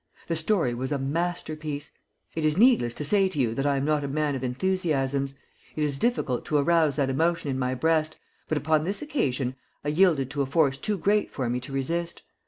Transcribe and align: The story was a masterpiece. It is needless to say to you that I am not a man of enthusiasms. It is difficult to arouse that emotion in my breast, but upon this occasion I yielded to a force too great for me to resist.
The 0.25 0.35
story 0.35 0.73
was 0.73 0.91
a 0.91 0.97
masterpiece. 0.97 1.91
It 2.33 2.43
is 2.43 2.57
needless 2.57 2.95
to 2.95 3.03
say 3.03 3.29
to 3.29 3.37
you 3.39 3.53
that 3.53 3.67
I 3.67 3.77
am 3.77 3.85
not 3.85 4.03
a 4.03 4.07
man 4.07 4.33
of 4.33 4.43
enthusiasms. 4.43 5.35
It 5.75 5.83
is 5.83 5.99
difficult 5.99 6.43
to 6.45 6.57
arouse 6.57 6.95
that 6.95 7.11
emotion 7.11 7.51
in 7.51 7.59
my 7.59 7.75
breast, 7.75 8.17
but 8.49 8.57
upon 8.57 8.83
this 8.83 9.03
occasion 9.03 9.55
I 9.85 9.89
yielded 9.89 10.31
to 10.31 10.41
a 10.41 10.47
force 10.47 10.79
too 10.79 10.97
great 10.97 11.29
for 11.29 11.47
me 11.51 11.59
to 11.59 11.71
resist. 11.71 12.23